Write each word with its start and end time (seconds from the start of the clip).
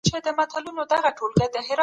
نعمان 0.09 1.77